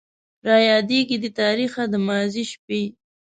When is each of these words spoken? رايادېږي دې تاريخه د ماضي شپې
رايادېږي 0.49 1.17
دې 1.23 1.29
تاريخه 1.41 1.81
د 1.91 1.93
ماضي 2.07 2.43
شپې 2.51 2.81